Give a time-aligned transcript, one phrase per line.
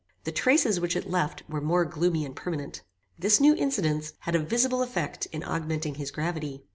[0.23, 2.81] The traces which it left were more gloomy and permanent.
[3.19, 6.63] This new incident had a visible effect in augmenting his gravity.